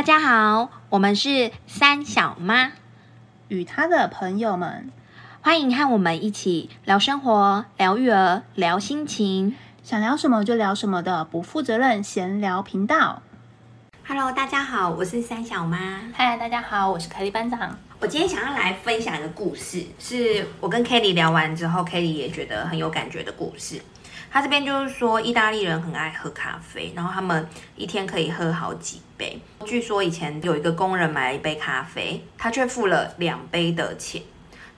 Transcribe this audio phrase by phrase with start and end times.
[0.00, 2.72] 大家好，我们是三小妈，
[3.48, 4.90] 与她的朋友们，
[5.42, 13.20] 欢迎和我们一起聊生活、聊育儿、聊心情，想聊什么就聊什么的不负责任闲聊频道。
[14.08, 16.00] Hello，大家好，我是三小妈。
[16.14, 17.76] 嗨，大家好，我是凯莉班长。
[17.98, 23.78] 我今天想要来分享一个故事，是我跟 Kelly 聊完之后，Kelly 也觉得很有感觉的故事。
[24.32, 29.40] 他这边就是说，意大利人很爱喝咖啡，然后他们一天可以喝好几杯。
[29.66, 34.22] 据说以前有一个工人买了一杯咖啡，他却付了两杯的钱，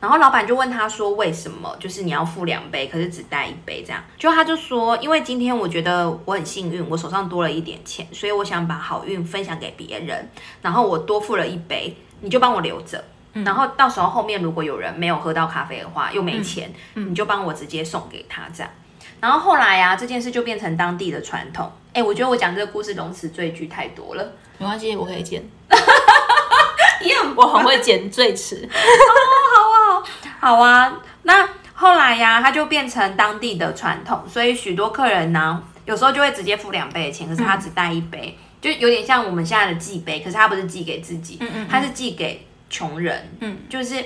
[0.01, 1.77] 然后老板就问他说：“为什么？
[1.78, 10.30] 就是你要付两杯，可是只带一杯这样？”就他就说：“因为今天我觉得我很幸运，我手上多了一点钱，所以我想把好运分享给别人，
[10.62, 13.05] 然后我多付了一杯，你就帮我留着。”
[13.45, 18.70] 然后到时候后面如果有人没有喝到咖啡的话，又没钱，你就帮我直接送给他这样。
[19.23, 21.70] 然后后来啊，这件事就变成当地的传统。
[21.92, 25.41] 哎，我觉得我讲这个故事容词赘句太多了，没关系，我可以剪。
[27.37, 28.69] 我很会剪赘词。
[28.69, 28.83] 好
[29.70, 30.03] 啊，
[30.41, 31.01] 好啊。
[31.23, 44.05] 那后来呀，它就变成当地的传统，所以许多客人呢，有时候就会直接付两杯的钱，可是他只带一杯，就有点像我们现在的寄杯，可是他不是寄给自己，嗯嗯，他是寄给穷人，嗯，就是。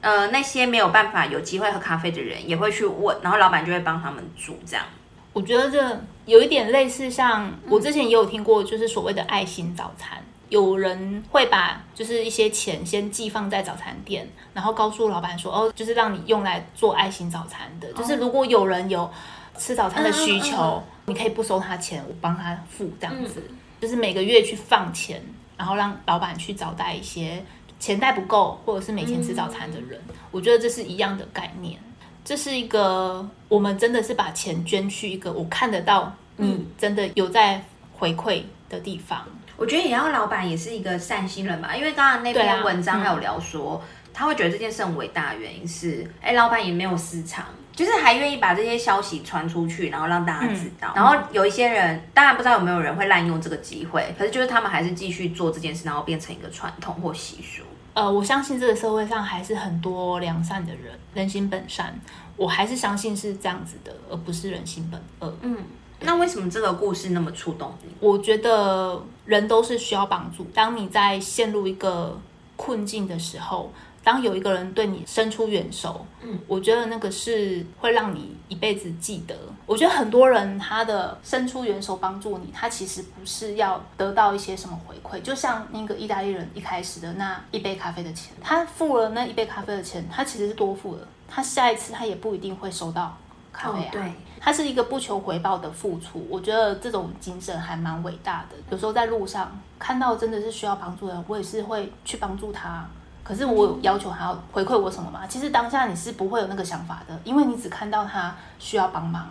[0.00, 4.84] 呃，那些没有办法有机会喝咖啡的人也会去问，然后老板就会帮他们煮这样。
[5.32, 19.08] 我觉得这有一点类似，像我之前也有听过，就是所谓的爱心早餐，有人会把就是一些钱先寄放在早餐店，然后告诉老板说，哦，就是让你用来做爱心早餐的，就是如果有人有
[19.56, 23.42] 吃早餐的需求，你可以不收他钱，我帮他付这样子，
[23.80, 25.22] 就是每个月去放钱，
[25.56, 27.44] 然后让老板去招待一些。
[27.80, 30.00] 钱袋不够，或者是没钱吃早餐的人，
[30.30, 31.80] 我觉得这是一样的概念。
[32.22, 37.64] 这是一个我们真的是把钱捐去一个我看得到你真的有在
[37.98, 39.26] 回馈的地方。
[39.56, 47.44] 我觉得也要老板也是一个善心人吧，因为刚刚那篇文章还有聊说，他会觉得这件事很伟大，原因是哎，老板也没有私藏。
[47.72, 50.92] 就是还愿意把这些消息传出去，然后让大家知道。
[50.94, 57.62] 然后有一些人，当然不知道有没有人会滥用这个机会，可是就是他们还是继续做这件事，然后变成一个传统或习俗。
[57.94, 61.98] 呃，我相信这个社会上还是很多良善的人，人心本善。
[62.36, 65.34] 我还是相信是这样子的，而不是人心本恶。
[65.40, 65.56] 嗯，
[66.00, 67.88] 那为什么这个故事那么触动你？
[68.00, 70.44] 我觉得人都是需要帮助。
[70.52, 72.20] 当你在陷入一个
[72.56, 73.72] 困境的时候。
[74.02, 79.36] 当有一个人对你伸出援手，嗯，我觉得那个是会让你一辈子记得。
[79.66, 85.20] 我觉得很多人他的伸出援手帮助你，他其实不是要得到一些什么回馈。
[85.22, 91.06] 就像那个意大利人一开始的那一杯咖啡的钱，他付了那一杯咖啡的钱，他其实是多付了。
[91.28, 93.16] 他下一次他也不一定会收到
[93.52, 93.88] 咖啡啊。
[93.92, 96.26] 对，他是一个不求回报的付出。
[96.28, 98.56] 我觉得这种精神还蛮伟大的。
[98.70, 102.88] 有时候在路上看到真的是需要帮助的人，我也是会去帮助他。
[103.22, 105.20] 可是我有要求他要回馈我什么吗？
[105.28, 109.26] 其实当下你是不会有那个想法的，因为你只看到他需要帮忙。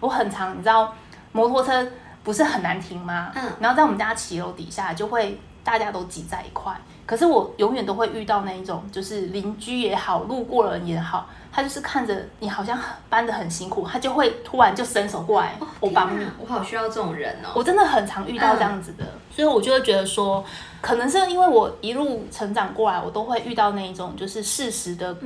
[0.00, 0.92] 我很常，你知道，
[1.32, 1.86] 摩托车
[2.22, 3.32] 不是很难停吗？
[3.34, 3.50] 嗯。
[3.60, 6.72] 然后在我们家骑楼底下，就会大家都挤在一块。
[7.06, 12.78] 可是我永远都会遇到那一种，就是邻居也好，路过人也好，他就是看着你好像
[13.08, 16.26] 搬的很辛苦，他就会突然就伸手过来，我帮你。
[16.38, 17.52] 我好需要这种人哦！
[17.54, 20.44] 我真的很常遇到这样子的，所以我就会觉得说。
[20.80, 25.16] 可能是因为我一路成长过来，我都会遇到那一种就是适时的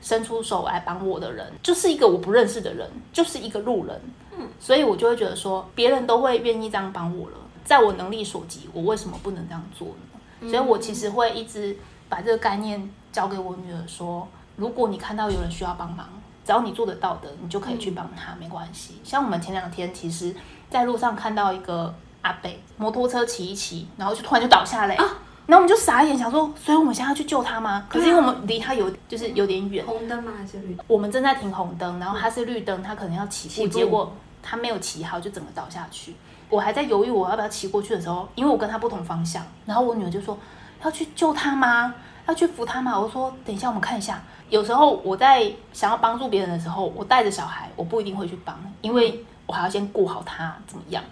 [0.00, 4.00] 伸出手来帮我的人，就是一个我不认识的人，就是一个路人，
[4.38, 10.50] 嗯，所以我就会觉得说，别人都会愿意这样帮我了，在我能力所及，我为什么不能这样做呢？
[10.50, 11.76] 所以我其实会一直
[12.08, 14.26] 把这个概念交给我女儿，说，
[14.56, 16.08] 如果你看到有人需要帮忙，
[16.46, 18.94] 只要你做得到的，你就可以去帮他，没关系。
[19.04, 20.34] 像我们前两天，其实
[20.70, 21.94] 在路上看到一个。
[22.24, 25.04] 阿北摩托车骑一骑，然后就突然就倒下来啊，
[25.46, 27.86] 然后我们就傻眼，想说，所以我们现在要去救他吗？
[27.88, 30.76] 可是因为我们离他有就是有点远，红灯吗还是绿？
[30.86, 34.10] 我们正在停红灯，然后他是绿灯，他可能要起步，结果
[34.42, 36.14] 他没有骑好，就整个倒下去。
[36.48, 40.38] 我还在犹豫我要不要骑过去的时候，因为我跟他不同方向，然后我女儿就说
[40.82, 41.94] 要去救他吗？
[42.26, 42.98] 要去扶他吗？
[42.98, 44.22] 我说等一下我们看一下。
[44.48, 51.02] 有时候我在想要帮助别人的时候，我带着小孩，我不一定会去帮，因为我还要先顾好他怎么样。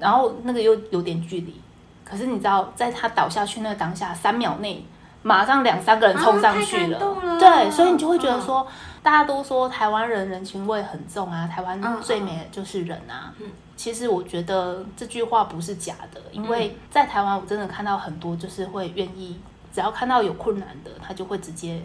[0.00, 1.60] 然后那个又有点距离，
[2.04, 4.84] 可是你知道，在他倒下去那个当下，三秒内
[5.22, 6.98] 马上两三个人冲上去了，
[7.38, 8.66] 对，所以你就会觉得说，
[9.02, 13.32] 大家都说台湾人人情味很重啊，台湾最美的就是人啊。
[13.76, 19.40] 其实我觉得这句话不是假的，因为在台湾我真的看到很多就是会愿意，
[19.72, 21.82] 只要看到有困难的，他就会直接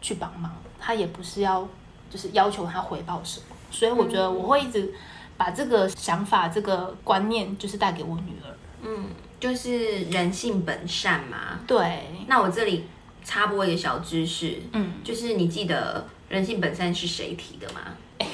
[0.00, 0.50] 去帮忙，
[0.80, 1.66] 他也不是要
[2.10, 4.92] 就是要求他回报什么，所以我觉得我会一直。
[5.36, 8.54] 把这个想法、这个观念，就是带给我女儿。
[8.82, 11.60] 嗯，就是人性本善嘛。
[11.66, 12.86] 对，那我这里
[13.24, 17.80] 插播一个小知识，嗯，就是你记得人性本善是谁提的吗？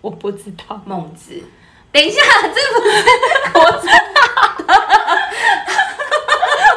[0.00, 1.42] 我不知道，孟子。
[1.90, 3.88] 等一下，这不是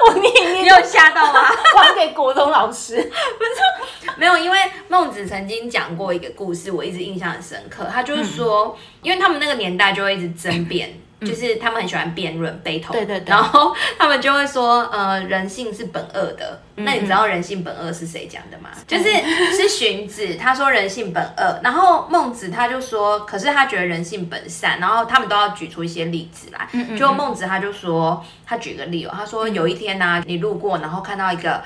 [0.05, 1.41] 我念你有吓到吗？
[1.77, 2.95] 还给国中老师。
[2.95, 4.57] 不是没有，因为
[4.87, 7.85] 孟子曾经讲过一个故事，我一直印象很深刻。
[7.91, 16.59] 他就是说，因为他们那个年代就会一直争辩，就是他们很喜欢辩论 battle，对对对然后他们就会说，呃，人性是本恶的。
[16.75, 18.69] 那你知道人性本恶是谁讲的吗？
[18.87, 19.03] 就是
[19.55, 26.67] 是荀子，他说人性本恶，然后孟子他就说，可是他觉得人性本善，然后他们都要举出一些例子来。
[26.97, 31.61] 就孟子他就说，他举个例哦，他说有一天呢、你路过，然后看到一个。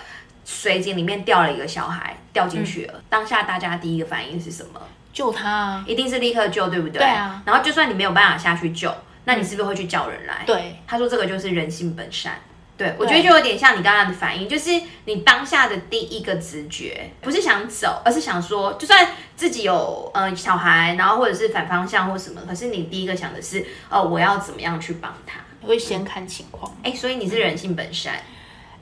[0.48, 2.94] 水井里面掉了一个小孩，掉进去了。
[3.10, 4.80] 当下大家第一个反应是什么？
[5.12, 5.84] 救他啊！
[5.88, 7.00] 一定是立刻救，对不对？
[7.00, 7.42] 对啊。
[7.48, 8.94] 然后就算你没有办法下去救，
[9.26, 10.44] 那你是不是会去叫人来？
[10.46, 10.76] 对。
[10.88, 12.40] 他说这个就是人性本善。
[12.78, 14.70] 对，我觉得就有点像你刚刚的反应，就是
[15.06, 25.40] 你当下的第一个直觉不是想走，而是想说，就算自己有呃小孩，然后或者是反方向或什么，可是你第一个想的是，哦，我要怎么样去帮他？
[25.62, 26.70] 你会先看情况。
[26.84, 28.22] 哎，所以你是人性本善。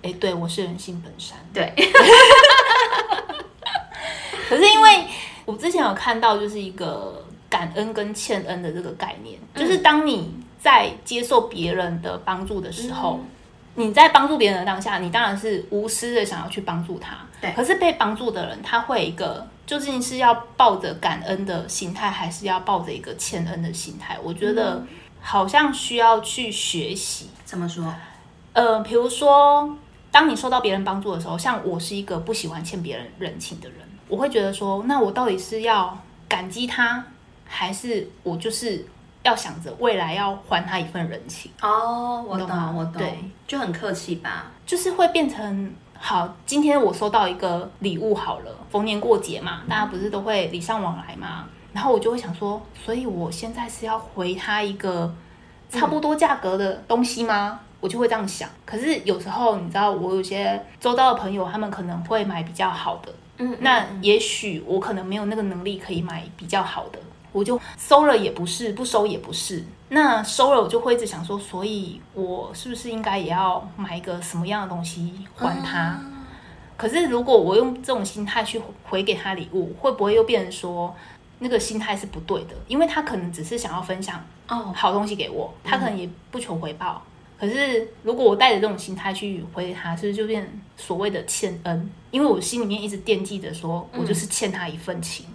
[0.02, 1.38] 哎，对，我是人性本善。
[1.54, 1.72] 对。
[4.50, 5.06] 可是因为
[5.46, 7.24] 我之前有看到，就是一个
[7.54, 13.20] 感恩跟欠恩的这个概念，就是当你在接受别人的帮助的时候，
[13.76, 17.16] 你在帮助别人的当下，你当然是无私的想要去帮助他。
[17.40, 17.52] 对。
[17.52, 24.18] 可是被帮助的人，他会一个究竟是要抱着感恩的心态，还是要抱着一个欠恩的心态？
[24.24, 24.84] 我觉得
[25.22, 27.30] 好像需要去学习。
[27.46, 27.94] 怎么说？
[28.54, 29.78] 呃，比如说。
[30.14, 35.98] 当你受到别人帮助的时候，像我是一个不喜欢欠别人人情的人，我会觉得说，那我到底是要
[36.30, 37.04] 感激他，
[37.54, 38.84] 还是我就是
[39.22, 41.52] 要想着未来要还他一份人情？
[41.62, 46.36] 哦，我懂，我懂，对，就很客气吧，就是会变成好。
[46.46, 55.14] 今天我收到一个礼物，好了，逢年过节嘛，大家不是都会礼尚往来嘛，然后我就会想说，所以我现在是要回他一个
[55.70, 57.60] 差不多价格的东西吗？
[57.80, 67.00] 我就会这样想，可是有时候你知道，我有些周遭的朋友，他们可能会买比较好的，嗯，那也许我可能没有那个能力可以买比较好的，
[67.34, 76.00] 我就收了也不是，不收也不是，那收了我就会一直想说，所以我是不是应该也要买一个什么样的东西还他？
[76.78, 80.96] 可是如果我用这种心态去回给他礼物，会不会又变成说
[81.40, 82.56] 那个心态是不对的？
[82.68, 87.02] 因为他可能只是想要分享哦好东西给我，他可能也不求回报。
[87.40, 91.90] 可是，如果我带着这种心态去回他，是不是就变所谓的欠恩？
[92.10, 95.26] 因为我心里面一直惦记着，说我就是欠他一份情。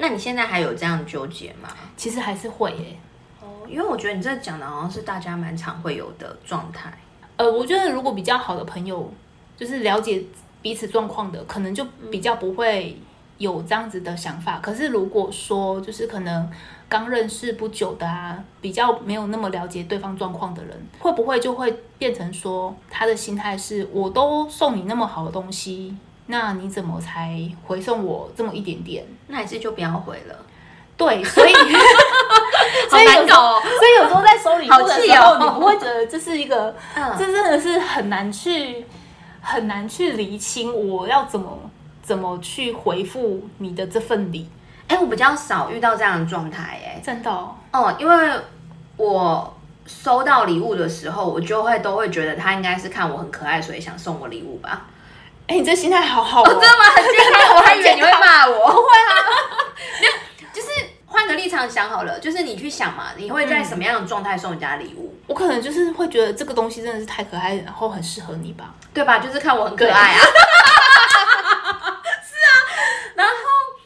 [0.00, 1.68] 那你现在还有这样纠结吗？
[1.96, 2.98] 其实还是会诶。
[3.40, 6.92] 哦，因为我觉得你这讲的好像是大家蛮常会有的状态。
[7.36, 9.12] 呃，我觉得如果比较好的朋友，
[9.56, 10.24] 就是了解
[10.62, 12.98] 彼此状况的，可能就比较不会
[13.38, 14.58] 有这样子的想法。
[14.60, 16.50] 可是如果说，就是可能。
[16.90, 25.96] 刚认识不久的啊，比较没有那么了解对方状况的人，会不会就会变成说他的心态是：我都送你那么好的东西，
[26.30, 29.04] 那你怎么才回送我这么一点点？
[29.26, 30.34] 那还是就不要回了。
[30.96, 31.52] 对，所以
[32.88, 36.74] 所以有时候，所以有时候在收礼物的时候，你不会觉得这是一个，
[37.18, 38.84] 这真的是很难去
[39.40, 41.58] 很难去厘清我要怎么
[42.02, 44.48] 怎么去回复你的这份礼。
[44.88, 47.30] 哎，我比较少遇到这样的状态，哎，真的，
[47.72, 48.32] 哦，因为
[48.96, 49.56] 我
[49.86, 54.86] 收到礼物的时候，我就会都会觉得他应该是看我很可爱，所以想送我礼物吧。
[55.50, 56.84] 哎，你这心态好好哦，真的吗？
[56.94, 59.18] 很健康，我还以为你会骂我， 不会啊，
[60.54, 60.68] 就是
[61.06, 65.12] 换个立场想好了，就是你去想嘛，你会在什么样的状态送人家礼物？
[65.26, 69.18] 我可能就是会觉得这个东西真的是太可爱，然后很适合你吧，对吧？
[69.18, 70.20] 就是看我很可爱啊。
[70.20, 70.26] 是
[72.46, 72.54] 啊，
[73.16, 73.32] 然后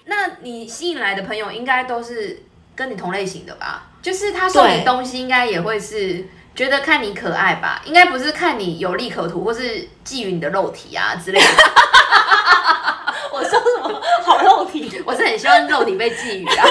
[0.04, 2.42] 那你吸引来的朋友应该都是
[2.76, 3.84] 跟你同类型的吧？
[4.02, 7.82] 就是他送你东西，应该也会是觉得看你可爱吧？
[7.84, 11.46] 应该不是看你有利可图，或是觊觎你的肉体啊之类的。
[13.32, 15.02] 我说什么好肉体？
[15.04, 16.66] 我是很希望肉体被觊觎啊。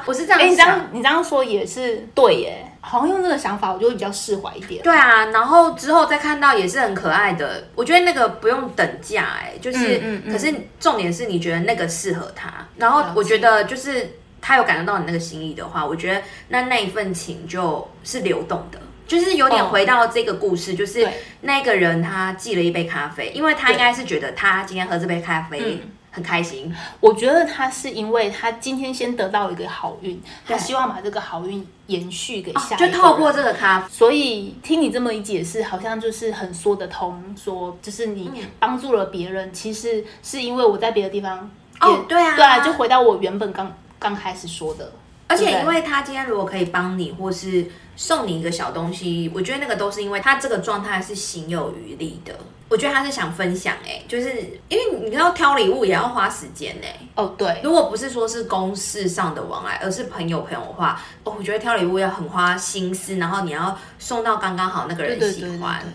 [0.04, 2.64] 我是这样想，你这样你这样说也是对耶。
[2.80, 4.82] 好像用这个想法，我就会比较释怀一点。
[4.82, 21.08] 对啊，然后之后再看到也是很可爱的，我觉得那个不用等价，哎，就是，可是重点是你觉得那个适合他，然后我觉得就是他有感受到你那个心意的话，我觉得那那一份情就是流动的，就是有点回到这个故事，就是
[21.40, 25.80] 那个人他寄了一杯咖啡，因为他应该是觉得他今天喝这杯咖啡。
[26.10, 26.74] 很开心。
[27.00, 38.42] 我觉得他是因为他今天先得到一个好运，他希望把这个好运延续给下就、透过这个咖啡，所以听你这么一解释，好像就是很说得通，说就是你嗯。
[38.58, 41.48] 帮助了别人，其实是因为我在别的地方
[41.80, 42.34] 哦也对啊。
[42.34, 44.92] 对啊，就回到我原本刚刚开始说的，
[45.26, 52.34] 而且因为他今天如果可以帮你，或是送你一个小东西，我觉得那个都是因为他这个状态是行有余力的。
[52.70, 54.28] 我觉得他是想分享、哎，就是
[54.68, 65.80] 因为你要挑礼物也要花时间哎、哦对，如果不是说是公事上的往来，而是朋友朋友的话，哦，我觉得挑礼物要很花心思，然后你要送到刚刚好那个人喜欢。
[65.80, 65.90] 对，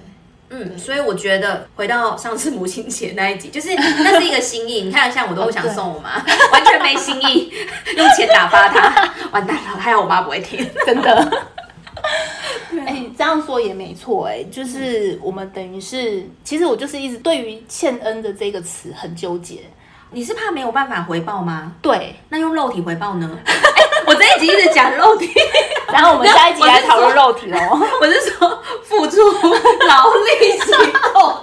[0.55, 4.81] 嗯，所以我觉得回到上次母亲节那一集，就是那是一个心意。
[4.81, 7.51] 你看，像我都不想送我妈，完全没心意，
[7.97, 9.79] 用钱打发她，完蛋了。
[9.79, 10.69] 还好我妈不会听。
[10.85, 11.43] 真的。
[12.85, 19.61] 哎、这样说也没错，哎，就是我们等于是，其实我就是一直对于欠恩的这个词很纠结。
[20.11, 21.73] 你是怕没有办法回报吗？
[21.81, 23.37] 对，那用肉体回报呢？
[23.43, 23.53] 哎
[24.05, 25.31] 我这一集一直讲肉体，
[25.93, 27.79] 然后我们下一集来讨论肉体哦。
[28.01, 29.17] 我是说付出
[29.87, 31.37] 劳力行动。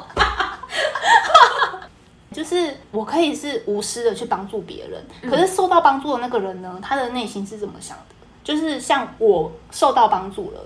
[2.32, 8.14] 就是我可以是无私的去帮助别人，嗯可是受到帮助的那个人呢，他的内心是怎么想的？
[8.42, 10.60] 就是像我受到帮助了，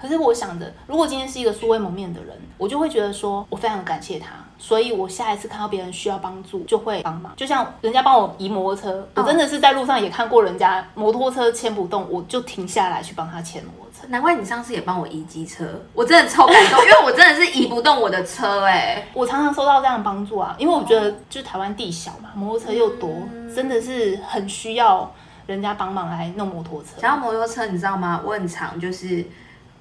[0.00, 4.28] 可是我想的，如果今天是一个素未谋面的人，我就会觉得说我非常感谢他，
[4.60, 7.32] 所以我下一次看到别人需要帮助就会帮忙。
[7.34, 14.06] 就像人家帮我移摩托车，我真的是在路上也看过人家摩托车牵不动，我就停下来去帮他牵摩托车。
[14.08, 23.10] 难怪你上次也帮我移机车，我真的超感动，因为我真的是移不动我的车哎、我常常收到这样的帮助啊，因为我觉得就是台湾地小嘛，摩托车又多，
[23.54, 25.10] 真的是很需要
[25.46, 27.00] 人家帮忙来弄摩托车。
[27.00, 28.20] 讲到摩托车，你知道吗？
[28.24, 29.24] 我很常就是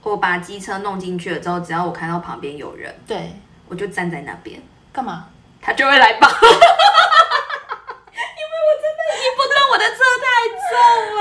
[0.03, 3.33] 我把机车弄进去了之后，只要我看到旁边有人，对，
[3.69, 4.61] 我就站在那边，
[4.91, 5.27] 干嘛？
[5.61, 6.29] 他就会来帮。
[6.31, 6.41] 因为
[8.65, 10.27] 我真的移不动，我的车太
[10.69, 10.71] 重
[11.15, 11.19] 了，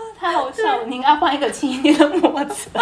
[0.18, 0.84] 太好笑了！
[0.86, 2.70] 你应该换一个轻一点的摩托车。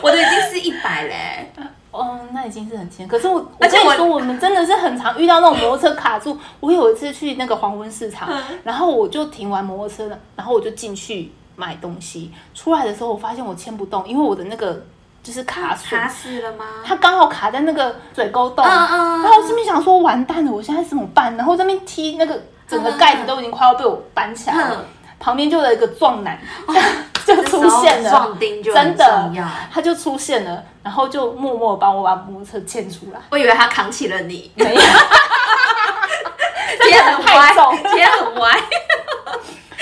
[0.00, 1.52] 我的已经是一百嘞。
[1.90, 3.06] 哦，那已经是很轻。
[3.06, 6.38] 可是我，而且我我跟你说，我们真的是很常遇到那种摩托车卡住。
[6.60, 8.30] 我有一次去那个黄昏市场，
[8.64, 12.32] 然后我就停完摩托车了，然后我就进去买东西。
[12.54, 14.82] 出来的时候，我发现我牵不动，因为我的那个
[15.22, 16.64] 就是卡死卡死了吗？
[16.84, 21.36] 它刚好卡在那个水沟洞，嗯嗯然后我心里想说完蛋了，我现在怎么办？
[21.36, 24.84] 然后这边踢那个整个盖子都已经快要被我搬起来了，嗯。
[25.20, 26.36] 旁边就有一个壮男、
[27.24, 29.30] 就出现了，壮丁就真的。
[29.72, 34.80] 他就出现了，然后就默默地帮我把摩托车牵出来，我以为他扛起了你，没有，
[36.82, 37.24] 贴很
[38.40, 38.60] 歪。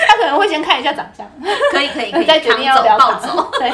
[0.07, 1.25] 他可能会先看一下长相，
[1.71, 3.49] 可以可以可以，再决定要不要抱走。
[3.57, 3.73] 对，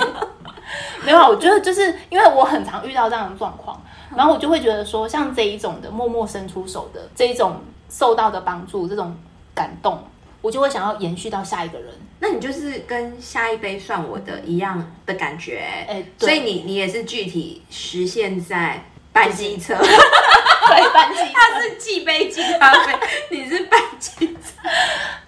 [1.05, 3.81] 没有啊，我觉得就是因为我很常遇到这样的状况，
[4.15, 9.15] 然后我就会觉得说，像这一种的默默伸出手的这一种受到的帮助，这种
[9.53, 10.03] 感动，
[10.41, 11.93] 我就会想要延续到下一个人。
[12.19, 22.97] 那你就是跟下一杯算我的一样的感觉，哎对所以你你也是具体实现在搬机车， 对，搬机他是寄杯机咖啡，
[23.29, 24.67] 你是搬机车，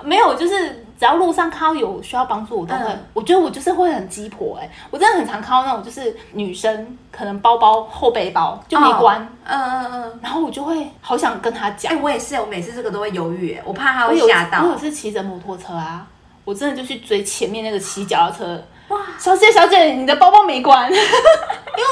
[0.03, 10.19] 没有，就是只要路上看到有需要帮助，我都会，嗯我觉得我就是会很鸡婆哎、我真的很常看到那种就是女生可能包包后背包就没关，嗯嗯嗯。
[10.21, 14.69] 然后我就会好想跟她讲哎、，我也是，我每次这个都会犹豫，哎我怕他我有一会吓到我。
[14.69, 16.05] 有一次骑着摩托车啊，
[16.45, 18.63] 我真的就去追前面那个骑脚踏车。
[18.89, 21.03] 哇，小姐小姐，你的包包没关， 因为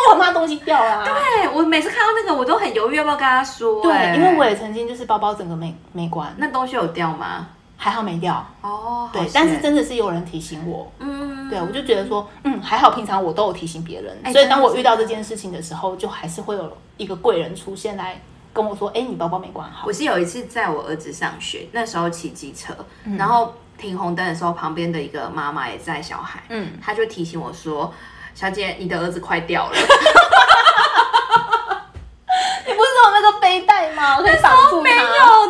[0.08, 3.88] 我很怕东西掉啦、对，我每次看到那个，我都很犹豫要不要跟他说。
[3.92, 7.48] 哎对，因为我也曾经就是包包整个没没关，那东西有掉吗？
[7.78, 8.46] 还好没掉。
[8.62, 18.20] 哦，对但是真的是有人提醒我，嗯，对，我就觉得说，嗯，还好平常我都有提醒别人，哎所以当我遇到这件事情的时候，就还是会有一个贵人出现来
[18.52, 19.94] 跟我说，哎，你包包没关好我。
[19.94, 22.74] 是有一次在我儿子上学，那时候骑机车，
[23.06, 27.94] 嗯然后停红灯的时候，旁边的一个妈妈也在小孩，嗯，他就提醒我说
[28.34, 29.78] ：“小姐，你的儿子快掉了。
[32.66, 34.18] 你不是有那个背带吗？
[34.20, 35.04] 可以绑住”没有，它。
[35.08, 35.46] 然后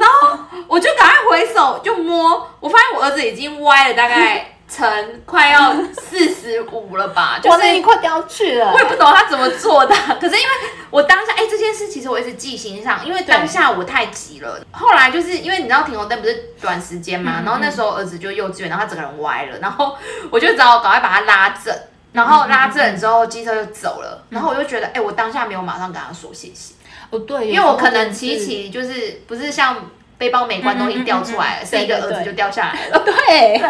[0.77, 4.87] 我就赶快回手就摸，我发现我儿子已经歪了大概成
[5.25, 8.71] 快要四十五了吧， 就哇，是那你快掉去了。
[8.71, 8.77] 我。
[8.77, 10.47] 也不懂他怎么做的，可是因为
[10.91, 14.61] 我当下，哎、这件事其实我一直记心上，因为当下我太急了。
[14.71, 19.97] 后来就是因为你知道停红灯不是短时间嘛，嗯然后那时候儿子就幼稚园，然后他整个人歪了，然后
[20.29, 21.75] 我就只好赶快把他拉正，
[22.11, 26.75] 然后拉正之后机车就走了，然后我就觉得，哎、我当下没有马上跟他说谢谢，
[27.09, 29.75] 哦，对，因为我可能其骑骑就是不是像
[30.17, 33.03] 背包没关东西掉出来，嗯嗯嗯嗯是一个儿子就掉下来了。
[33.05, 33.61] 对，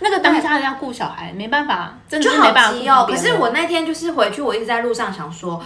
[0.00, 3.04] 那个当下要顾小孩，没办法，真的没办法。
[3.04, 5.62] 可是我那天就是回去，我一直在路上想说，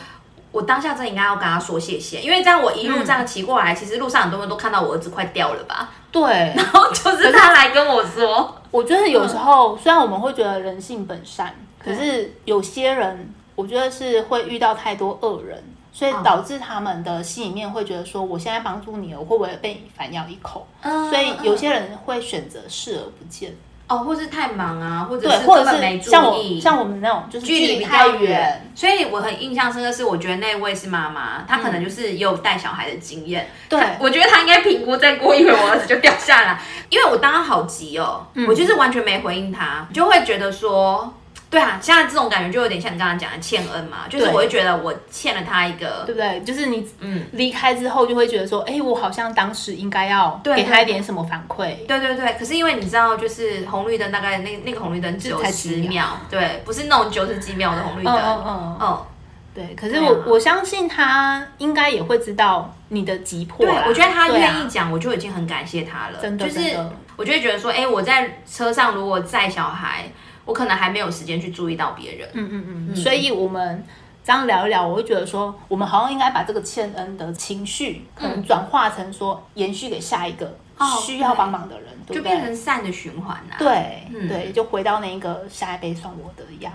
[0.50, 15.62] 我当下真应该要跟他说谢谢，因为这样我一路这样骑过来，其实路上很多人都看到我儿子快掉了吧，对，然后就是他来跟我说，我觉得有时候虽然我们会觉得人性本善，可是有些人我觉得是会遇到太多恶人，
[15.92, 20.66] 所以导致他们的心里面会觉得说，我现在帮助你了，我会不会被你反咬一口？
[20.80, 23.54] 嗯所以有些人会选择视而不见，
[23.88, 33.50] 哦，或是太忙啊，或者，是或者根本没注是像我意，像我们那种就是距离比太较远，，所以我很印象深刻是，我觉得那位是妈妈，她可能就是也有带小孩的经验。
[33.68, 33.78] 对。
[33.78, 36.58] 她我觉得她应该评估，再过一会我儿子就掉下来，
[36.88, 41.12] 因为我当时好急哦，我就是完全没回应他，就会觉得说。
[41.52, 46.40] 对啊，现在这种感觉就有点像你刚刚讲的欠恩嘛，就是我会觉得我欠了他一个，对不对？
[46.40, 51.76] 就是你嗯，离开之后，就会觉得说，哎，我好像当时应该要对给他一点什么反馈。
[51.86, 52.32] 对对对。
[52.38, 59.06] 可是因为你知道，就是红绿灯大概那那个红绿灯只有十秒秒，对，不是那种九十几秒的红绿灯，嗯嗯嗯，嗯，
[59.54, 59.74] 对。
[59.74, 66.18] 可是我我相信他应该也会知道你的急迫对啦。，我觉得他愿意讲，我就已经很感谢他了。
[66.22, 66.74] 真的就是
[67.16, 70.10] 我就会觉得说，哎、我在车上如果载小孩，
[70.44, 72.28] 我可能还没有时间去注意到别人。
[72.32, 73.84] 嗯嗯嗯，所以我们
[74.24, 82.22] 这样聊一聊，我会觉得说，我们好像应该把这个欠恩的情绪，可能转化成说延续给下一个哦需要帮忙的人，对不对？
[82.22, 86.72] 就变成善的循环啊。，对、嗯对，就回到那个下一杯算我的一样。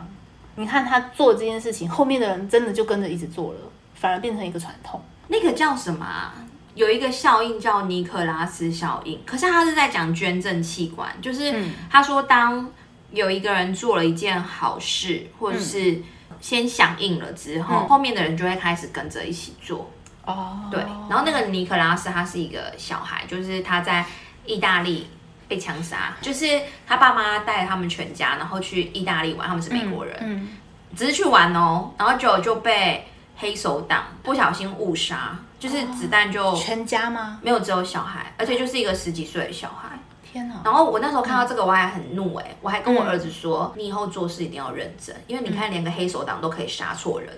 [0.56, 3.60] 你看他做这件事情，后面的人真的就跟着一直做了，
[3.94, 5.00] 反而变成一个传统。
[5.28, 6.34] 那个叫什么、啊？
[6.74, 12.70] 有一个效应叫尼可拉斯效应，可是他是在讲捐赠器官，就是嗯他说当
[13.12, 16.02] 有一个人做了一件好事，或者是
[16.42, 19.90] 先响应了之后，嗯后面的人就会开始跟着一起做。
[20.26, 24.06] 哦，对，然后那个尼可拉斯他是一个小孩，就是他在
[24.46, 25.08] 意大利
[25.48, 30.50] 被枪杀，就是他爸妈带他们全家，然后去意大利玩，他们是美国人，嗯，
[30.96, 37.40] 只是去玩哦，然后就就被黑手党不小心误杀，就是子弹就全家吗？
[37.42, 39.98] 没有只有小孩，而且就是一个十几岁的小孩。
[40.38, 40.62] 天哪！
[40.64, 47.30] 然后我那时候看到这个，我还很怒哎、我还跟我儿子说，你以后做事一定要认真，因为你看连个黑手党都可以杀错人，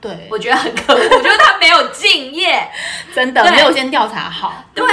[0.00, 2.68] 对，我觉得很可恶， 我觉得他没有敬业。
[3.14, 4.64] 真的对没有先调查好。
[4.74, 4.86] 对，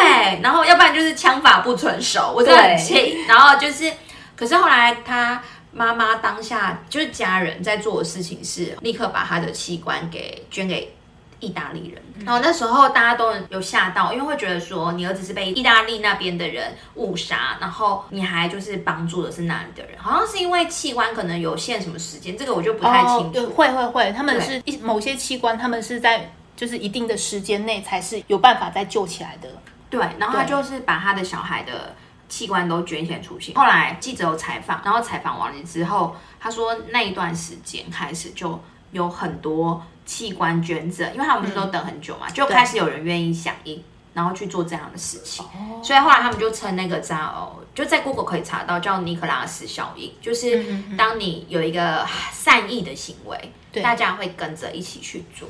[0.43, 3.25] 然后要不然就是枪法不纯熟，我真的很气。
[3.27, 3.91] 然后就是，
[4.35, 10.95] 可是后来他妈妈当下就是家人在做的事情是立刻把他的器官给捐给。
[11.39, 23.51] 意大利人，然后那时候大家都有吓到，因为会觉得说你儿子是被意大利那边的人误杀，然后你还就是帮助的是那里的人，好像是因为器官可能有限什么时间，这个我就不太清对楚。
[23.51, 29.49] 会会会，他们是一某些器官，他们是在就是一定的时间内才是有办法再救起来的。
[29.89, 31.95] 对，然后他就是把他的小孩的
[32.27, 33.53] 器官都捐献出去。
[33.53, 38.59] 后来记者有采访，然后采访完了之后，他说那一段时间开始就
[38.91, 43.83] 有很多器官捐赠，因为他们不是都等很久嘛，就开始有人愿意响应。
[44.13, 45.45] 然后去做这样的事情，
[45.83, 50.63] 所以后来他们就称那个叫，就在 Google 可以查到叫尼克拉斯效应，就是
[50.97, 55.49] 当你有一个善意的行为，对大家会跟着一起去做。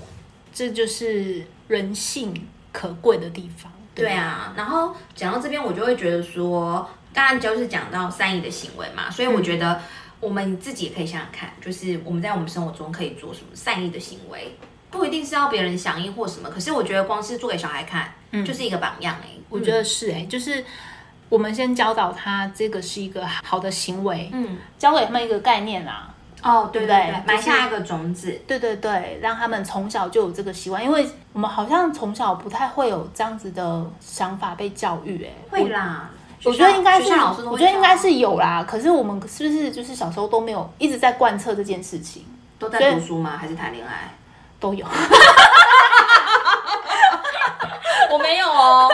[0.51, 3.71] 这就是人性可贵的地方。
[3.93, 9.79] 对啊，然后讲到这边，我就会觉得说，刚刚就是讲到善意的行为嘛，所以我觉得
[10.19, 14.55] 我们自己也可以想想看，就是我们在我们生活中可以做什么善意的行为，
[14.89, 18.13] 不一定是要别人响应或什么，可是我觉得光是做给小孩看，
[18.45, 20.63] 就是一个榜样哎、我觉得是哎、就是
[21.29, 26.11] 我们先教导他这个是一个好的行为，嗯，教给他们一个概念啊。
[26.43, 27.23] 哦，对对对？
[27.25, 36.11] 埋下一个种子，对对对，让他们从小就有这个习惯，因为我们好像从小不太会有这样子的想法被教育、哎，会啦。
[36.45, 37.11] 我觉得应该是，
[37.49, 38.65] 我觉得应该是有啦。
[38.67, 42.23] 可是我们是不是就是小时候都没有一直在贯彻这件事情？
[42.57, 43.37] 都在读书吗？
[43.39, 44.13] 还是谈恋爱？
[44.59, 44.85] 都有。
[48.09, 48.89] 我没有哦，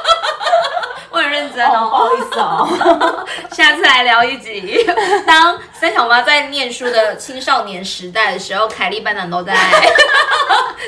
[1.10, 1.88] 我很认真哦。
[1.90, 3.26] 不好意思哦。
[3.50, 4.86] 下次来聊一集，
[5.26, 9.56] 当三小妈在念书的青少年时代的时候，凯莉班长都在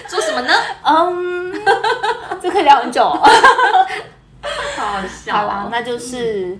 [0.06, 0.54] 做什么呢？
[0.84, 1.52] 嗯，
[2.40, 3.28] 这可以聊很久、哦。
[4.78, 6.58] 好好笑好啦，那就是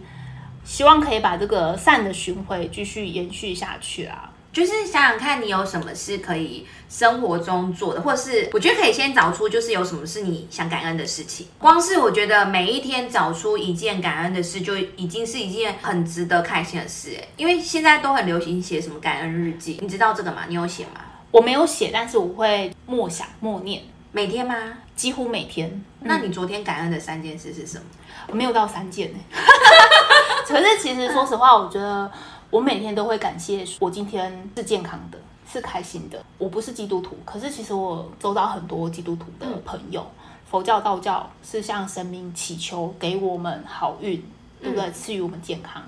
[0.64, 4.30] 希望可以把这个善的巡回继续延续下去啦。
[4.50, 11.46] 就是想想看你有什么是可以生活中做的，或者是我觉得可以先找出，就是有什么是你想感恩的事情。
[11.58, 17.28] 光是我觉得每一天找出一件感恩的事，就已经是一件很值得开心的事哎。
[17.36, 20.42] 因为现在都很流行写什么感恩日记，你知道这个吗？
[20.48, 21.02] 你有写吗？
[21.30, 24.54] 我没有写，但是我会默想默念，每天吗？
[24.98, 25.84] 几乎每天。
[26.00, 27.84] 那你昨天感恩的三件事是什么？
[28.26, 29.18] 我没有到三件呢。
[30.44, 32.10] 可是其实说实话，我觉得
[32.50, 36.20] 我每天都会感谢我今天是健康的，是开心的。
[36.36, 40.04] 我不是基督徒，可是其实我周遭很多基督徒的朋友，
[40.50, 44.20] 佛教、道教是向神明祈求给我们好运，
[44.60, 44.90] 对不对？
[44.90, 45.80] 赐予我们健康。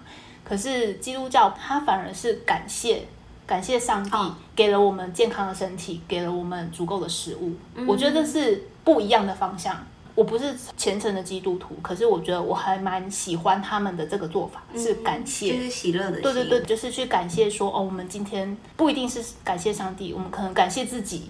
[0.44, 3.09] 可是基督教它反而是感谢。
[3.50, 4.16] 感谢上帝
[4.54, 7.52] 给了我们健康的身体，给了我们足够的食物。
[7.84, 9.76] 我觉得是不一样的方向。
[10.14, 16.20] 我不是虔诚的基督徒，可是我觉得我还蛮喜欢他们的这个做法，是感谢，就是喜乐的。
[16.20, 21.28] 对对对，就是去感谢说哦，我们今天不一定是感谢上帝，我们可能感谢自己，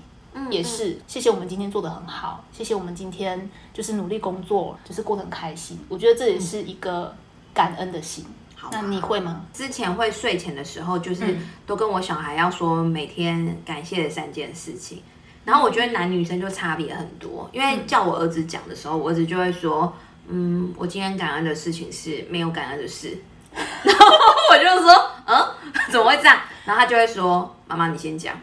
[0.51, 5.79] 也是谢谢我们今天做的很好，谢谢我们今天就是努力工作，就是过得很开心。
[5.89, 7.15] 我觉得这也是一个
[7.55, 8.27] 感恩的心。
[8.73, 9.43] 那你会吗？
[9.53, 15.03] 之前会睡前的时候，就是都跟我小孩要说每天感谢的三件事情。
[15.45, 19.93] 然后我觉得男女生就差别很多，因为叫我儿子讲的时候，我儿子就会说
[20.29, 23.19] ：“嗯，我今天感恩的事情是没有感恩的事。
[23.83, 24.07] ”然后
[24.53, 25.47] 我就说：“嗯，
[25.91, 28.39] 怎么会这样？”然后他就会说：“妈妈，你先讲。”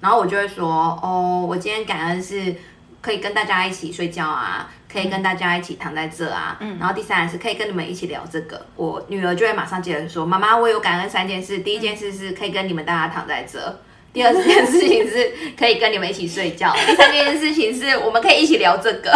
[0.00, 0.66] 然后我就会说
[1.00, 2.54] ：“哦，我今天感恩是
[3.02, 8.66] 可以跟大家一起睡觉啊。”可以跟大家一起躺在这啊，嗯然后第三是可以跟你们一起聊这个。
[8.76, 11.60] 我女儿就会马上接着说：“妈妈，我有感恩三件事。
[11.60, 13.80] 第一件事是可以跟你们大家躺在这，
[14.12, 19.10] 第二件事情是可以跟你们一起睡觉， 第三件事情是我们可以一起聊这个。”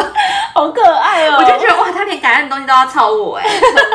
[0.57, 1.37] 好可爱哦！
[1.41, 3.45] 我就觉得哇，他连感恩的东西都要抄我哎，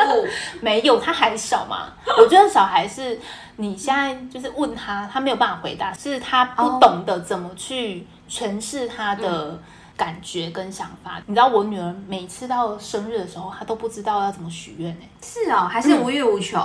[0.62, 1.94] 没有，他还小嘛。
[2.20, 3.20] 我觉得小孩是
[3.56, 9.60] 你现在就是问他，他没有办法回答，是他不懂得怎么去诠释他的。
[10.02, 15.06] 感觉跟想法，你知道我女儿每次到生日的时候，她都不知道要怎么许愿呢？
[15.22, 16.60] 是哦，还是无欲无求？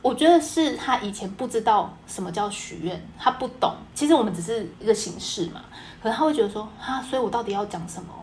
[0.00, 3.74] 我觉得是她以前不知道什么叫许愿，她不懂。
[3.96, 5.60] 其实我们只是一个形式嘛，
[6.00, 8.14] 可能她会觉得说啊，所以我到底要讲什么？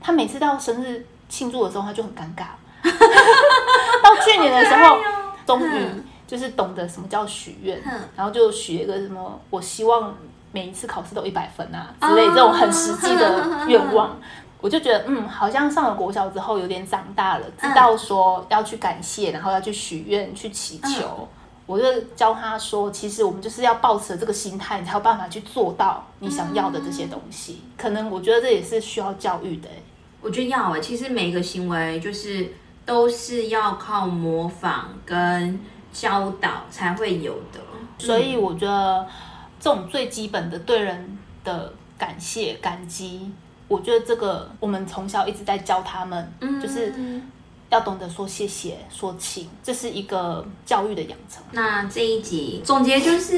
[0.00, 2.46] 她每次到生日庆祝的时候，她就很尴尬。
[4.02, 4.98] 到去年的时候，
[5.46, 5.86] 终于
[6.26, 7.80] 就是懂得什么叫许愿，
[8.16, 10.12] 然后就许一个什么，我希望。
[10.52, 14.14] 每一次考试都一百分啊之类这种很实际的愿望，
[14.60, 21.26] 我就觉得嗯，好像上了国小之后有点长大了，知道说要去感谢，然后要去许愿、去祈求。
[21.64, 27.62] 我就教他说，其实我们就是要抱持这个心态，你才有办法去做到你想要的这些东西。
[27.78, 29.68] 可能我觉得这也是需要教育的。
[30.20, 32.52] 我觉得要哎，其实每一个行为就是
[32.84, 35.58] 都是要靠模仿跟
[35.92, 37.60] 教导才会有的，
[37.98, 39.06] 所以我觉得。
[39.62, 43.30] 这种最基本的对人的感谢、感激，
[43.68, 46.92] 我觉得这个我们从小一直在教他们，就是
[47.72, 51.42] 要懂得说谢谢、说请，这是一个教育的养成。
[51.52, 53.34] 那这一集总结就是，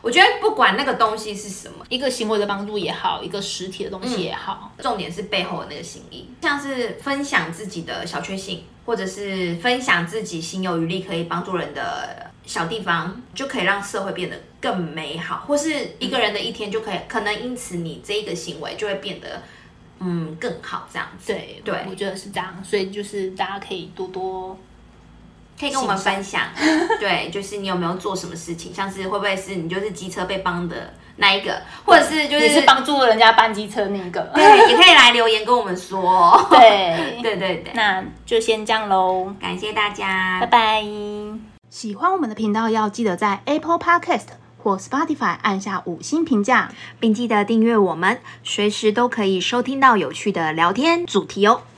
[0.00, 12.32] 我觉得不管那个东西是什么，一个行为的帮助也好，一个实体的东西也好，重点是背后的那个心意，像是分享自己的小确幸，或者是分享自己心有余力可以帮助人的。
[12.44, 19.40] 小地方就可以让社会变得更美好，或是一个人的一天就可以，可能因此你这一个行为就会变得
[20.04, 21.32] 嗯更好这样子。
[21.32, 24.56] 对对，我觉得是这样，所以就是大家可以多多
[25.58, 26.42] 可以跟我们分享，
[26.98, 36.44] 对，就是你有没有做什么事情，像是会不会是你就是机车被帮的那一个，或者是就是是帮助人家搬机车那个， 对，也可以来留言跟我们说。
[36.50, 37.20] 对。
[37.22, 40.84] 对对对，那就先这样喽，感谢大家，拜拜。
[41.70, 44.26] 喜欢我们的频道，要记得在 Apple Podcast
[44.62, 46.70] 或 Spotify 按下五星评价，
[47.00, 51.62] 并记得订阅我们，随时都可以收听到有趣的聊天主题哦。